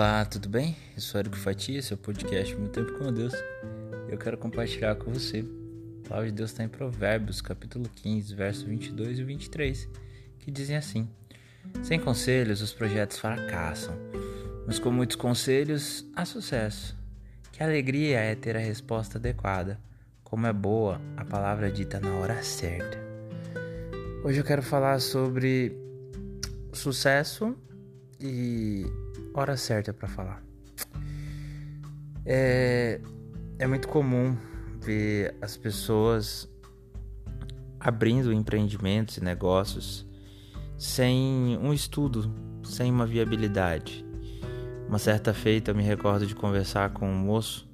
Olá, 0.00 0.24
tudo 0.24 0.48
bem? 0.48 0.74
Eu 0.96 1.02
sou 1.02 1.18
Érico 1.18 1.36
Fatia, 1.36 1.82
seu 1.82 1.94
podcast 1.94 2.56
Muito 2.56 2.72
Tempo 2.72 2.98
com 2.98 3.12
Deus. 3.12 3.34
Eu 4.08 4.16
quero 4.16 4.38
compartilhar 4.38 4.94
com 4.94 5.12
você. 5.12 5.44
A 6.06 6.08
palavra 6.08 6.30
de 6.30 6.36
Deus 6.36 6.52
está 6.52 6.64
em 6.64 6.70
Provérbios, 6.70 7.42
capítulo 7.42 7.86
15, 7.96 8.34
versos 8.34 8.62
22 8.62 9.18
e 9.18 9.24
23, 9.24 9.88
que 10.38 10.50
dizem 10.50 10.74
assim: 10.74 11.06
Sem 11.82 12.00
conselhos 12.00 12.62
os 12.62 12.72
projetos 12.72 13.18
fracassam, 13.18 13.94
mas 14.66 14.78
com 14.78 14.90
muitos 14.90 15.16
conselhos 15.16 16.06
há 16.16 16.24
sucesso. 16.24 16.96
Que 17.52 17.62
alegria 17.62 18.20
é 18.20 18.34
ter 18.34 18.56
a 18.56 18.60
resposta 18.60 19.18
adequada. 19.18 19.78
Como 20.24 20.46
é 20.46 20.52
boa 20.54 20.98
a 21.14 21.26
palavra 21.26 21.70
dita 21.70 22.00
na 22.00 22.14
hora 22.14 22.42
certa. 22.42 22.96
Hoje 24.24 24.40
eu 24.40 24.44
quero 24.44 24.62
falar 24.62 24.98
sobre 24.98 25.76
sucesso 26.72 27.54
e 28.20 28.86
hora 29.34 29.56
certa 29.56 29.92
para 29.92 30.08
falar. 30.08 30.42
É, 32.24 33.00
é 33.58 33.66
muito 33.66 33.88
comum 33.88 34.36
ver 34.80 35.34
as 35.40 35.56
pessoas 35.56 36.48
abrindo 37.78 38.32
empreendimentos 38.32 39.16
e 39.16 39.24
negócios 39.24 40.06
sem 40.76 41.58
um 41.58 41.72
estudo, 41.72 42.32
sem 42.62 42.90
uma 42.90 43.06
viabilidade. 43.06 44.04
Uma 44.88 44.98
certa 44.98 45.32
feita 45.32 45.70
eu 45.70 45.74
me 45.74 45.82
recordo 45.82 46.26
de 46.26 46.34
conversar 46.34 46.90
com 46.90 47.08
um 47.08 47.18
moço 47.18 47.68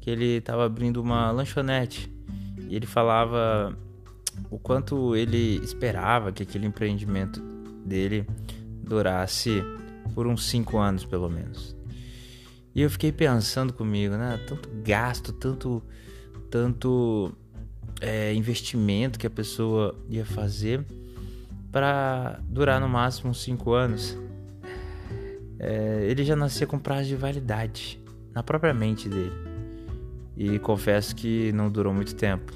que 0.00 0.10
ele 0.10 0.38
estava 0.38 0.64
abrindo 0.64 1.00
uma 1.00 1.30
lanchonete 1.30 2.12
e 2.68 2.74
ele 2.74 2.86
falava 2.86 3.76
o 4.50 4.58
quanto 4.58 5.14
ele 5.14 5.56
esperava 5.62 6.32
que 6.32 6.42
aquele 6.42 6.66
empreendimento 6.66 7.40
dele 7.84 8.26
durasse 8.82 9.62
por 10.14 10.26
uns 10.26 10.44
cinco 10.46 10.78
anos 10.78 11.04
pelo 11.04 11.28
menos. 11.28 11.76
E 12.74 12.80
eu 12.80 12.90
fiquei 12.90 13.12
pensando 13.12 13.72
comigo, 13.72 14.16
né? 14.16 14.40
Tanto 14.46 14.68
gasto, 14.82 15.32
tanto, 15.32 15.82
tanto 16.50 17.32
é, 18.00 18.32
investimento 18.34 19.18
que 19.18 19.26
a 19.26 19.30
pessoa 19.30 19.94
ia 20.08 20.24
fazer 20.24 20.84
para 21.70 22.40
durar 22.48 22.80
no 22.80 22.88
máximo 22.88 23.30
uns 23.30 23.42
cinco 23.42 23.72
anos. 23.72 24.16
É, 25.58 26.06
ele 26.08 26.24
já 26.24 26.34
nascia 26.34 26.66
com 26.66 26.78
prazo 26.78 27.08
de 27.08 27.16
validade 27.16 28.02
na 28.34 28.42
própria 28.42 28.72
mente 28.72 29.08
dele. 29.08 29.32
E 30.36 30.58
confesso 30.58 31.14
que 31.14 31.52
não 31.52 31.70
durou 31.70 31.92
muito 31.92 32.14
tempo. 32.14 32.52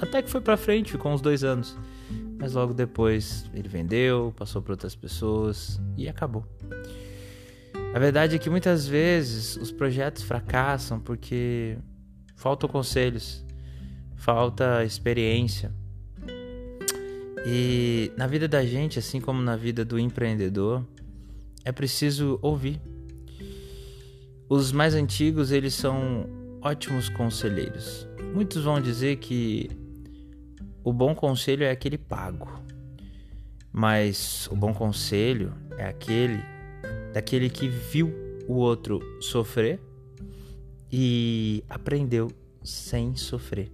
Até 0.00 0.22
que 0.22 0.30
foi 0.30 0.40
para 0.40 0.56
frente, 0.56 0.92
ficou 0.92 1.12
uns 1.12 1.20
dois 1.20 1.42
anos. 1.42 1.76
Mas 2.44 2.52
logo 2.52 2.74
depois 2.74 3.46
ele 3.54 3.70
vendeu, 3.70 4.30
passou 4.36 4.60
para 4.60 4.74
outras 4.74 4.94
pessoas 4.94 5.80
e 5.96 6.06
acabou. 6.10 6.44
A 7.94 7.98
verdade 7.98 8.36
é 8.36 8.38
que 8.38 8.50
muitas 8.50 8.86
vezes 8.86 9.56
os 9.56 9.72
projetos 9.72 10.22
fracassam 10.22 11.00
porque 11.00 11.78
faltam 12.36 12.68
conselhos, 12.68 13.42
falta 14.14 14.84
experiência. 14.84 15.74
E 17.46 18.12
na 18.14 18.26
vida 18.26 18.46
da 18.46 18.62
gente, 18.62 18.98
assim 18.98 19.22
como 19.22 19.40
na 19.40 19.56
vida 19.56 19.82
do 19.82 19.98
empreendedor, 19.98 20.86
é 21.64 21.72
preciso 21.72 22.38
ouvir. 22.42 22.78
Os 24.50 24.70
mais 24.70 24.94
antigos, 24.94 25.50
eles 25.50 25.72
são 25.72 26.28
ótimos 26.60 27.08
conselheiros. 27.08 28.06
Muitos 28.34 28.64
vão 28.64 28.82
dizer 28.82 29.16
que 29.16 29.70
o 30.84 30.92
bom 30.92 31.14
conselho 31.14 31.64
é 31.64 31.70
aquele 31.70 31.96
pago, 31.96 32.46
mas 33.72 34.46
o 34.52 34.54
bom 34.54 34.74
conselho 34.74 35.54
é 35.78 35.86
aquele 35.86 36.40
daquele 37.14 37.48
que 37.48 37.66
viu 37.68 38.12
o 38.46 38.54
outro 38.54 39.00
sofrer 39.20 39.80
e 40.92 41.64
aprendeu 41.70 42.30
sem 42.62 43.16
sofrer. 43.16 43.72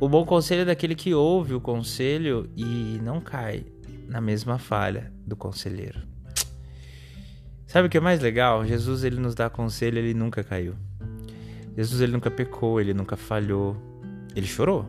O 0.00 0.08
bom 0.08 0.24
conselho 0.26 0.62
é 0.62 0.64
daquele 0.64 0.94
que 0.94 1.14
ouve 1.14 1.54
o 1.54 1.60
conselho 1.60 2.50
e 2.56 2.98
não 3.02 3.20
cai 3.20 3.64
na 4.08 4.20
mesma 4.20 4.58
falha 4.58 5.12
do 5.24 5.36
conselheiro. 5.36 6.00
Sabe 7.66 7.86
o 7.86 7.90
que 7.90 7.98
é 7.98 8.00
mais 8.00 8.20
legal? 8.20 8.66
Jesus 8.66 9.04
ele 9.04 9.20
nos 9.20 9.34
dá 9.34 9.48
conselho, 9.48 9.98
ele 9.98 10.14
nunca 10.14 10.42
caiu. 10.42 10.74
Jesus 11.76 12.00
ele 12.00 12.12
nunca 12.12 12.30
pecou, 12.30 12.80
ele 12.80 12.94
nunca 12.94 13.16
falhou. 13.16 13.76
Ele 14.34 14.46
chorou, 14.46 14.88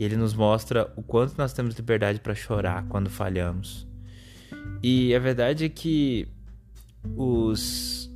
e 0.00 0.04
ele 0.04 0.16
nos 0.16 0.32
mostra 0.32 0.90
o 0.96 1.02
quanto 1.02 1.36
nós 1.36 1.52
temos 1.52 1.74
liberdade 1.74 2.20
para 2.20 2.34
chorar 2.34 2.86
quando 2.88 3.10
falhamos. 3.10 3.86
E 4.82 5.14
a 5.14 5.18
verdade 5.18 5.66
é 5.66 5.68
que 5.68 6.26
os 7.14 8.10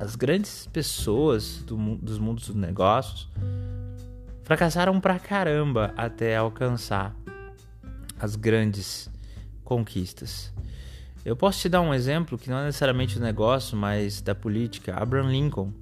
as 0.00 0.16
grandes 0.16 0.66
pessoas 0.66 1.62
do, 1.62 1.76
dos 1.98 2.18
mundos 2.18 2.48
dos 2.48 2.56
negócios 2.56 3.28
fracassaram 4.42 5.00
pra 5.00 5.16
caramba 5.20 5.94
até 5.96 6.36
alcançar 6.36 7.14
as 8.18 8.34
grandes 8.34 9.08
conquistas. 9.62 10.52
Eu 11.24 11.36
posso 11.36 11.60
te 11.60 11.68
dar 11.68 11.82
um 11.82 11.94
exemplo 11.94 12.36
que 12.36 12.50
não 12.50 12.58
é 12.58 12.64
necessariamente 12.64 13.16
do 13.16 13.24
negócio, 13.24 13.76
mas 13.76 14.20
da 14.20 14.34
política. 14.34 14.96
Abraham 15.00 15.30
Lincoln, 15.30 15.72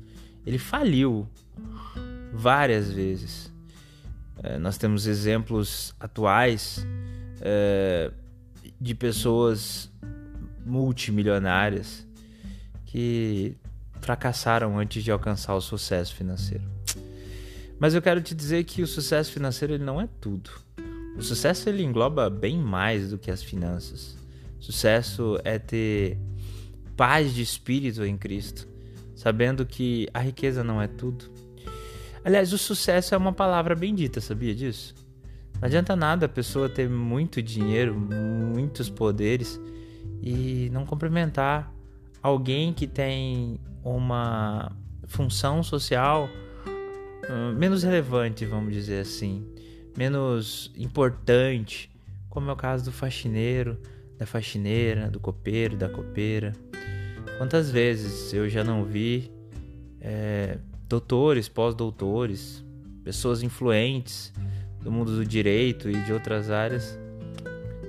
ele 0.44 0.58
faliu 0.58 1.26
várias 2.30 2.92
vezes. 2.92 3.49
É, 4.42 4.58
nós 4.58 4.78
temos 4.78 5.06
exemplos 5.06 5.94
atuais 6.00 6.86
é, 7.40 8.10
de 8.80 8.94
pessoas 8.94 9.90
multimilionárias 10.64 12.06
que 12.86 13.56
fracassaram 14.00 14.78
antes 14.78 15.04
de 15.04 15.10
alcançar 15.10 15.54
o 15.54 15.60
sucesso 15.60 16.14
financeiro. 16.14 16.64
Mas 17.78 17.94
eu 17.94 18.02
quero 18.02 18.20
te 18.20 18.34
dizer 18.34 18.64
que 18.64 18.82
o 18.82 18.86
sucesso 18.86 19.32
financeiro 19.32 19.74
ele 19.74 19.84
não 19.84 20.00
é 20.00 20.08
tudo. 20.20 20.50
O 21.16 21.22
sucesso 21.22 21.68
ele 21.68 21.82
engloba 21.82 22.30
bem 22.30 22.58
mais 22.58 23.10
do 23.10 23.18
que 23.18 23.30
as 23.30 23.42
finanças. 23.42 24.16
Sucesso 24.58 25.38
é 25.44 25.58
ter 25.58 26.18
paz 26.96 27.34
de 27.34 27.42
espírito 27.42 28.04
em 28.04 28.16
Cristo, 28.16 28.68
sabendo 29.14 29.64
que 29.64 30.08
a 30.12 30.20
riqueza 30.20 30.62
não 30.62 30.80
é 30.80 30.86
tudo 30.86 31.30
Aliás, 32.24 32.52
o 32.52 32.58
sucesso 32.58 33.14
é 33.14 33.18
uma 33.18 33.32
palavra 33.32 33.74
bendita, 33.74 34.20
sabia 34.20 34.54
disso? 34.54 34.94
Não 35.54 35.66
adianta 35.66 35.96
nada 35.96 36.26
a 36.26 36.28
pessoa 36.28 36.68
ter 36.68 36.88
muito 36.88 37.42
dinheiro, 37.42 37.94
muitos 37.94 38.90
poderes 38.90 39.60
e 40.22 40.68
não 40.72 40.84
cumprimentar 40.84 41.72
alguém 42.22 42.72
que 42.72 42.86
tem 42.86 43.58
uma 43.82 44.72
função 45.06 45.62
social 45.62 46.28
uh, 47.28 47.56
menos 47.56 47.82
relevante, 47.82 48.44
vamos 48.44 48.72
dizer 48.72 49.00
assim, 49.00 49.46
menos 49.96 50.70
importante, 50.76 51.90
como 52.28 52.50
é 52.50 52.52
o 52.52 52.56
caso 52.56 52.84
do 52.84 52.92
faxineiro, 52.92 53.78
da 54.18 54.26
faxineira, 54.26 55.10
do 55.10 55.18
copeiro, 55.18 55.76
da 55.76 55.88
copeira. 55.88 56.52
Quantas 57.38 57.70
vezes 57.70 58.32
eu 58.34 58.48
já 58.48 58.62
não 58.62 58.84
vi 58.84 59.32
doutores, 60.90 61.48
pós-doutores, 61.48 62.64
pessoas 63.04 63.44
influentes 63.44 64.32
do 64.82 64.90
mundo 64.90 65.14
do 65.14 65.24
direito 65.24 65.88
e 65.88 65.94
de 66.02 66.12
outras 66.12 66.50
áreas 66.50 66.98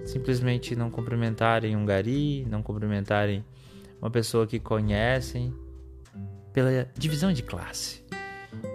simplesmente 0.05 0.75
não 0.75 0.91
cumprimentarem 0.91 1.75
um 1.75 1.83
gari, 1.83 2.45
não 2.47 2.61
cumprimentarem 2.61 3.43
uma 3.99 4.11
pessoa 4.11 4.45
que 4.45 4.59
conhecem 4.59 5.51
pela 6.53 6.87
divisão 6.95 7.33
de 7.33 7.41
classe. 7.41 8.05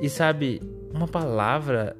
E 0.01 0.09
sabe, 0.09 0.61
uma 0.93 1.07
palavra 1.07 1.97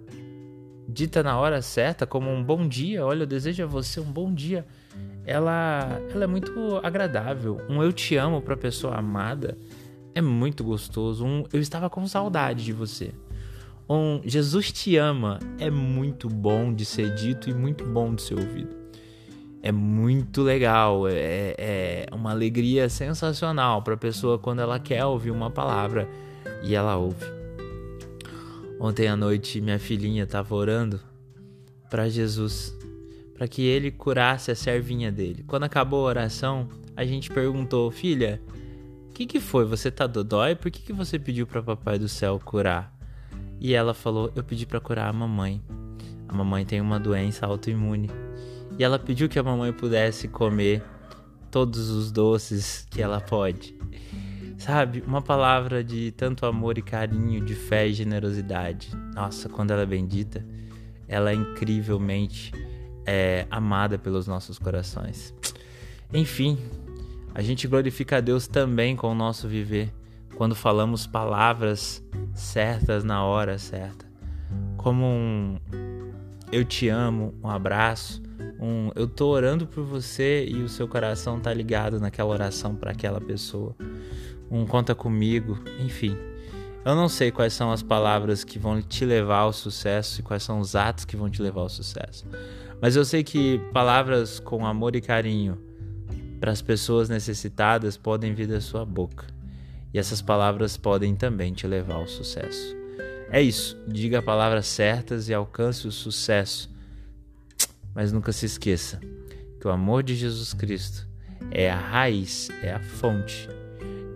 dita 0.89 1.23
na 1.23 1.39
hora 1.39 1.63
certa, 1.63 2.07
como 2.07 2.29
um 2.29 2.43
bom 2.43 2.67
dia, 2.67 3.07
olha, 3.07 3.23
eu 3.23 3.27
desejo 3.27 3.63
a 3.63 3.67
você 3.67 4.01
um 4.01 4.11
bom 4.11 4.35
dia, 4.35 4.67
ela, 5.25 6.01
ela 6.13 6.25
é 6.25 6.27
muito 6.27 6.81
agradável. 6.83 7.61
Um 7.69 7.83
eu 7.83 7.93
te 7.93 8.17
amo 8.17 8.43
para 8.43 8.55
a 8.55 8.59
pessoa 8.59 8.97
amada 8.97 9.57
é 10.17 10.23
muito 10.23 10.65
gostoso. 10.65 11.27
Um 11.27 11.45
eu 11.53 11.61
estava 11.61 11.91
com 11.91 12.09
saudade 12.09 12.65
de 12.65 12.73
você. 12.73 13.13
Um 13.87 14.23
Jesus 14.25 14.73
te 14.73 14.97
ama 14.97 15.39
é 15.59 15.71
muito 15.71 16.27
bom 16.27 16.73
de 16.73 16.87
ser 16.87 17.15
dito 17.15 17.51
e 17.51 17.55
muito 17.55 17.85
bom 17.85 18.15
de 18.15 18.23
ser 18.23 18.35
ouvido. 18.35 18.75
É 19.63 19.71
muito 19.71 20.43
legal, 20.43 21.07
é, 21.07 21.55
é 21.59 22.07
uma 22.13 22.31
alegria 22.31 22.89
sensacional 22.89 23.83
para 23.83 23.93
a 23.93 23.99
pessoa 23.99 24.39
quando 24.39 24.61
ela 24.61 24.79
quer 24.81 25.05
ouvir 25.05 25.31
uma 25.31 25.51
palavra 25.51 26.09
e 26.63 26.75
ela 26.75 26.97
ouve. 26.97 27.27
Ontem 28.81 29.09
à 29.09 29.17
noite 29.17 29.61
minha 29.61 29.79
filhinha 29.79 30.25
estava 30.25 30.55
orando 30.55 30.99
para 31.91 32.09
Jesus, 32.09 32.75
para 33.35 33.47
que 33.47 33.63
ele 33.63 33.91
curasse 33.91 34.51
a 34.51 34.55
servinha 34.55 35.13
dele. 35.13 35.45
Quando 35.47 35.65
acabou 35.65 36.07
a 36.07 36.09
oração, 36.09 36.69
a 36.97 37.05
gente 37.05 37.29
perguntou: 37.31 37.91
"Filha, 37.91 38.41
que 39.17 39.25
que 39.25 39.41
foi? 39.41 39.65
Você 39.65 39.91
tá 39.91 40.07
dodói? 40.07 40.55
Por 40.55 40.71
que 40.71 40.83
que 40.83 40.93
você 40.93 41.19
pediu 41.19 41.47
para 41.47 41.63
papai 41.63 41.99
do 41.99 42.07
céu 42.07 42.39
curar? 42.39 42.95
E 43.59 43.73
ela 43.73 43.95
falou: 43.95 44.31
"Eu 44.37 44.45
pedi 44.45 44.67
para 44.67 44.79
curar 44.79 45.09
a 45.09 45.13
mamãe. 45.13 45.63
A 46.29 46.35
mamãe 46.35 46.67
tem 46.67 46.83
uma 46.83 47.01
doença 47.01 47.47
autoimune. 47.47 48.11
E 48.79 48.85
ela 48.85 48.99
pediu 48.99 49.27
que 49.27 49.39
a 49.39 49.43
mamãe 49.43 49.73
pudesse 49.73 50.29
comer 50.29 50.83
todos 51.51 51.89
os 51.89 52.13
doces 52.13 52.87
que 52.91 53.01
ela 53.01 53.19
pode. 53.19 53.75
Sabe, 54.59 55.03
uma 55.07 55.23
palavra 55.23 55.83
de 55.83 56.11
tanto 56.11 56.45
amor 56.45 56.77
e 56.77 56.83
carinho, 56.83 57.43
de 57.43 57.55
fé 57.55 57.89
e 57.89 57.95
generosidade. 57.95 58.91
Nossa, 59.15 59.49
quando 59.49 59.71
ela 59.71 59.83
é 59.83 59.87
bendita, 59.87 60.45
ela 61.09 61.31
é 61.31 61.35
incrivelmente 61.35 62.53
é, 63.07 63.47
amada 63.51 63.97
pelos 63.97 64.27
nossos 64.27 64.59
corações. 64.59 65.33
Enfim, 66.13 66.59
a 67.37 67.43
gente 67.43 67.69
glorifica 67.69 68.17
a 68.17 68.21
Deus 68.21 68.47
também 68.47 68.97
com 68.97 69.13
o 69.13 69.15
nosso 69.15 69.47
viver, 69.47 69.93
quando 70.37 70.55
falamos 70.55 71.07
palavras 71.07 72.03
certas 72.33 73.05
na 73.05 73.23
hora 73.27 73.59
certa. 73.59 74.07
Como 74.79 75.05
um 75.05 75.59
eu 76.51 76.65
te 76.65 76.89
amo, 76.89 77.35
um 77.45 77.51
abraço, 77.51 78.23
um 78.59 78.91
eu 78.95 79.07
tô 79.07 79.27
orando 79.27 79.67
por 79.67 79.85
você 79.85 80.47
e 80.47 80.63
o 80.63 80.69
seu 80.71 80.89
coração 80.89 81.39
tá 81.39 81.53
ligado 81.53 82.01
naquela 82.01 82.31
oração 82.31 82.75
para 82.75 82.93
aquela 82.93 83.21
pessoa. 83.21 83.77
Um 84.51 84.65
conta 84.65 84.95
comigo, 84.95 85.63
enfim. 85.79 86.17
Eu 86.87 86.97
não 86.97 87.07
sei 87.07 87.31
quais 87.31 87.53
são 87.53 87.71
as 87.71 87.83
palavras 87.83 88.45
que 88.45 88.59
vão 88.59 88.81
te 88.81 89.05
levar 89.05 89.41
ao 89.41 89.53
sucesso 89.53 90.21
e 90.21 90.23
quais 90.23 90.43
são 90.43 90.59
os 90.59 90.75
atos 90.75 91.05
que 91.05 91.19
vão 91.19 91.29
te 91.29 91.43
levar 91.43 91.61
ao 91.61 91.69
sucesso. 91.69 92.25
Mas 92.81 92.97
eu 92.97 93.05
sei 93.05 93.23
que 93.23 93.61
palavras 93.75 94.41
com 94.41 94.65
amor 94.65 94.97
e 94.97 95.03
carinho 95.03 95.66
para 96.37 96.53
as 96.53 96.63
pessoas 96.63 97.09
necessitadas 97.09 97.97
podem 97.97 98.35
vir 98.35 98.47
da 98.47 98.61
sua 98.61 98.85
boca. 98.85 99.27
E 99.93 99.99
essas 99.99 100.21
palavras 100.21 100.77
podem 100.77 101.15
também 101.15 101.53
te 101.53 101.67
levar 101.67 101.95
ao 101.95 102.07
sucesso. 102.07 102.77
É 103.31 103.43
isso, 103.43 103.77
diga 103.89 104.23
palavras 104.23 104.67
certas 104.67 105.29
e 105.29 105.35
alcance 105.35 105.87
o 105.87 105.93
sucesso. 105.93 106.71
Mas 107.95 108.13
nunca 108.13 108.33
se 108.33 108.47
esqueça 108.47 109.01
que 109.61 109.67
o 109.67 109.71
amor 109.71 110.03
de 110.03 110.15
Jesus 110.15 110.53
Cristo 110.53 111.09
é 111.51 111.71
a 111.71 111.79
raiz, 111.79 112.51
é 112.63 112.73
a 112.73 112.81
fonte 112.81 113.49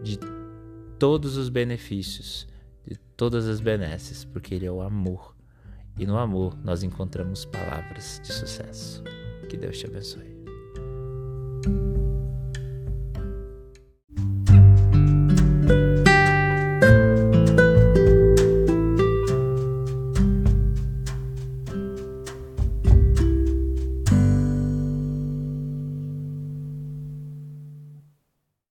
de 0.02 0.19
todos 0.99 1.37
os 1.37 1.49
benefícios, 1.49 2.46
de 2.87 2.96
todas 3.16 3.49
as 3.49 3.61
benesses, 3.61 4.25
porque 4.25 4.55
Ele 4.55 4.66
é 4.66 4.73
o 4.73 4.82
amor. 4.82 5.34
E 5.99 6.06
no 6.06 6.16
amor 6.16 6.56
nós 6.62 6.82
encontramos 6.82 7.44
palavras 7.44 8.20
de 8.23 8.32
sucesso. 8.32 9.02
Que 9.49 9.56
Deus 9.56 9.78
te 9.78 9.87
abençoe. 9.87 10.31